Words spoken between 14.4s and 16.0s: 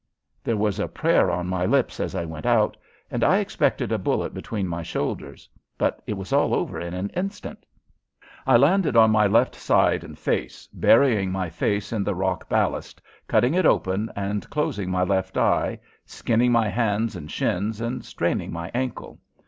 closing my left eye,